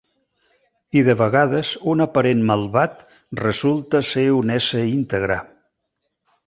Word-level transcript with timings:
I 1.01 1.03
de 1.09 1.15
vegades 1.19 1.73
un 1.93 2.01
aparent 2.07 2.41
malvat 2.53 2.97
resulta 3.45 4.05
ser 4.15 4.27
un 4.43 4.59
ésser 4.61 4.87
íntegre. 4.99 5.43